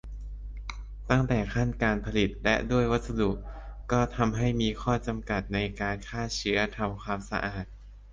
[1.09, 3.31] ตั้งแต่ขั้นการผลิต และด้วยวัสดุ
[3.91, 7.65] ก็ทำให้มีข้อจำกัดในการฆ่าเชื้อทำความสะอาด